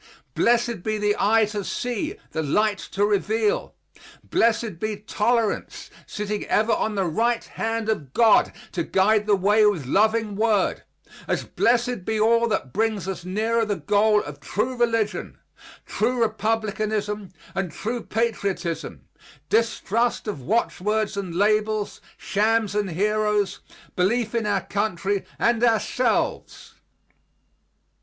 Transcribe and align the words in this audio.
Blessed 0.33 0.81
be 0.81 0.97
the 0.97 1.15
eye 1.19 1.45
to 1.45 1.63
see, 1.63 2.15
the 2.31 2.41
light 2.41 2.79
to 2.79 3.05
reveal. 3.05 3.75
Blessed 4.23 4.79
be 4.79 4.97
Tolerance, 4.97 5.91
sitting 6.07 6.43
ever 6.45 6.73
on 6.73 6.95
the 6.95 7.05
right 7.05 7.43
hand 7.43 7.87
of 7.87 8.11
God 8.11 8.51
to 8.71 8.81
guide 8.81 9.27
the 9.27 9.35
way 9.35 9.63
with 9.67 9.85
loving 9.85 10.35
word, 10.35 10.81
as 11.27 11.43
blessed 11.43 12.03
be 12.03 12.19
all 12.19 12.47
that 12.47 12.73
brings 12.73 13.07
us 13.07 13.23
nearer 13.23 13.63
the 13.63 13.75
goal 13.75 14.23
of 14.23 14.39
true 14.39 14.75
religion, 14.75 15.37
true 15.85 16.19
Republicanism, 16.23 17.29
and 17.53 17.71
true 17.71 18.01
patriotism, 18.01 19.05
distrust 19.49 20.27
of 20.27 20.41
watchwords 20.41 21.15
and 21.15 21.35
labels, 21.35 22.01
shams 22.17 22.73
and 22.73 22.89
heroes, 22.89 23.59
belief 23.95 24.33
in 24.33 24.47
our 24.47 24.61
country 24.61 25.23
and 25.37 25.63
ourselves. 25.63 26.73